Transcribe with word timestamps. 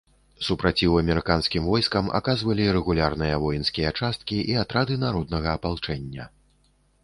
Супраціў 0.45 0.95
амерыканскім 1.01 1.67
войскам 1.73 2.09
аказвалі 2.21 2.65
рэгулярныя 2.79 3.35
воінскія 3.45 3.89
часткі 4.03 4.37
і 4.55 4.59
атрады 4.65 5.01
народнага 5.07 5.47
апалчэння. 5.59 6.23